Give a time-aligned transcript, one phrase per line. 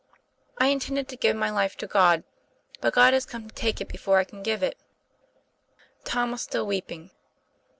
[0.57, 2.23] I intended to give my life to God;
[2.81, 4.75] but God has come to take it before I can give it."
[6.05, 7.11] Tom was still weeping.